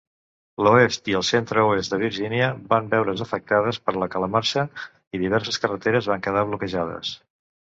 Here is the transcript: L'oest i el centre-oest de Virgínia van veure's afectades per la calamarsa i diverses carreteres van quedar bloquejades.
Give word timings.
L'oest 0.67 1.09
i 1.11 1.13
el 1.19 1.25
centre-oest 1.27 1.93
de 1.95 1.99
Virgínia 2.03 2.47
van 2.73 2.89
veure's 2.95 3.23
afectades 3.27 3.81
per 3.89 3.95
la 4.05 4.09
calamarsa 4.17 4.65
i 5.19 5.23
diverses 5.27 5.63
carreteres 5.67 6.09
van 6.15 6.25
quedar 6.29 6.45
bloquejades. 6.53 7.15